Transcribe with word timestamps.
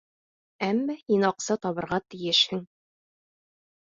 Әммә 0.67 0.95
һин 1.01 1.25
аҡса 1.29 1.57
табырға 1.67 2.01
тейешһең. 2.15 2.63